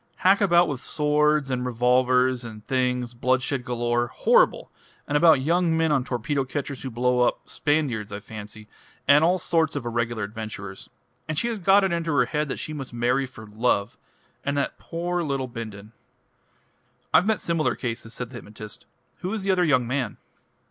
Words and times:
Hack 0.25 0.41
about 0.41 0.67
with 0.67 0.81
swords 0.81 1.51
and 1.51 1.63
revolvers 1.63 2.43
and 2.43 2.65
things 2.65 3.13
bloodshed 3.13 3.63
galore 3.63 4.07
horrible! 4.07 4.71
and 5.07 5.15
about 5.15 5.41
young 5.41 5.77
men 5.77 5.91
on 5.91 6.03
torpedo 6.03 6.43
catchers 6.43 6.81
who 6.81 6.89
blow 6.89 7.19
up 7.19 7.47
Spaniards, 7.47 8.11
I 8.11 8.19
fancy 8.19 8.67
and 9.07 9.23
all 9.23 9.37
sorts 9.37 9.75
of 9.75 9.85
irregular 9.85 10.23
adventurers. 10.23 10.89
And 11.27 11.37
she 11.37 11.49
has 11.49 11.59
got 11.59 11.83
it 11.83 11.91
into 11.93 12.11
her 12.13 12.25
head 12.25 12.49
that 12.49 12.57
she 12.57 12.73
must 12.73 12.93
marry 12.93 13.27
for 13.27 13.45
Love, 13.45 13.99
and 14.43 14.57
that 14.57 14.79
poor 14.79 15.21
little 15.21 15.47
Bindon" 15.47 15.91
"I've 17.13 17.27
met 17.27 17.39
similar 17.39 17.75
cases," 17.75 18.11
said 18.11 18.31
the 18.31 18.37
hypnotist. 18.37 18.87
"Who 19.19 19.31
is 19.33 19.43
the 19.43 19.51
other 19.51 19.63
young 19.63 19.85
man?" 19.85 20.17